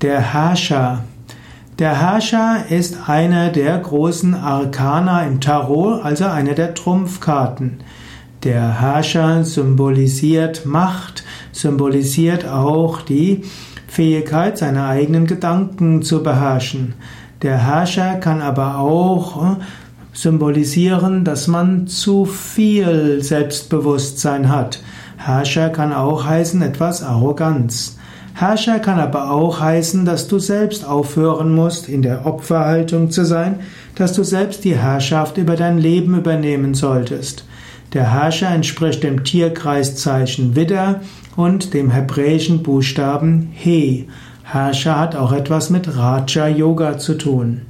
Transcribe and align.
Der 0.00 0.20
Herrscher. 0.20 1.02
Der 1.80 2.00
Herrscher 2.00 2.66
ist 2.70 3.08
einer 3.08 3.48
der 3.50 3.76
großen 3.78 4.32
Arkana 4.32 5.26
im 5.26 5.40
Tarot, 5.40 6.04
also 6.04 6.26
eine 6.26 6.54
der 6.54 6.74
Trumpfkarten. 6.74 7.78
Der 8.44 8.80
Herrscher 8.80 9.42
symbolisiert 9.42 10.64
Macht, 10.64 11.24
symbolisiert 11.50 12.46
auch 12.46 13.02
die 13.02 13.42
Fähigkeit, 13.88 14.56
seine 14.56 14.86
eigenen 14.86 15.26
Gedanken 15.26 16.02
zu 16.02 16.22
beherrschen. 16.22 16.94
Der 17.42 17.58
Herrscher 17.58 18.14
kann 18.20 18.40
aber 18.40 18.78
auch 18.78 19.56
symbolisieren, 20.12 21.24
dass 21.24 21.48
man 21.48 21.88
zu 21.88 22.24
viel 22.24 23.20
Selbstbewusstsein 23.20 24.48
hat. 24.48 24.80
Herrscher 25.16 25.70
kann 25.70 25.92
auch 25.92 26.24
heißen 26.24 26.62
etwas 26.62 27.02
Arroganz. 27.02 27.98
Herrscher 28.34 28.78
kann 28.78 29.00
aber 29.00 29.30
auch 29.30 29.60
heißen, 29.60 30.04
dass 30.04 30.28
du 30.28 30.38
selbst 30.38 30.86
aufhören 30.86 31.54
musst, 31.54 31.88
in 31.88 32.02
der 32.02 32.26
Opferhaltung 32.26 33.10
zu 33.10 33.24
sein, 33.24 33.60
dass 33.94 34.12
du 34.12 34.22
selbst 34.22 34.64
die 34.64 34.76
Herrschaft 34.76 35.38
über 35.38 35.56
dein 35.56 35.78
Leben 35.78 36.16
übernehmen 36.16 36.74
solltest. 36.74 37.44
Der 37.94 38.12
Herrscher 38.12 38.50
entspricht 38.50 39.02
dem 39.02 39.24
Tierkreiszeichen 39.24 40.54
Widder 40.54 41.00
und 41.36 41.72
dem 41.74 41.90
hebräischen 41.90 42.62
Buchstaben 42.62 43.50
He. 43.52 44.08
Herrscher 44.44 44.98
hat 44.98 45.16
auch 45.16 45.32
etwas 45.32 45.70
mit 45.70 45.96
Raja 45.96 46.48
Yoga 46.48 46.98
zu 46.98 47.14
tun. 47.14 47.62